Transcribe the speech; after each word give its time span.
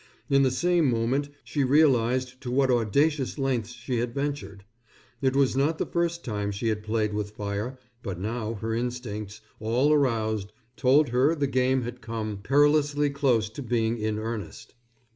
In 0.31 0.41
the 0.41 0.49
same 0.49 0.89
moment 0.89 1.29
she 1.43 1.63
realized 1.63 2.41
to 2.41 2.49
what 2.49 2.71
audacious 2.71 3.37
lengths 3.37 3.73
she 3.73 3.99
had 3.99 4.15
ventured. 4.15 4.65
It 5.21 5.35
was 5.35 5.55
not 5.55 5.77
the 5.77 5.85
first 5.85 6.25
time 6.25 6.49
she 6.49 6.69
had 6.69 6.81
played 6.81 7.13
with 7.13 7.29
fire, 7.35 7.77
but 8.01 8.19
now 8.19 8.55
her 8.55 8.73
instincts, 8.73 9.41
all 9.59 9.93
aroused, 9.93 10.53
told 10.75 11.09
her 11.09 11.35
the 11.35 11.45
game 11.45 11.83
had 11.83 12.01
come 12.01 12.37
perilously 12.41 13.11
close 13.11 13.47
to 13.51 13.61
being 13.61 13.99
in 13.99 14.17
earnest. 14.17 14.73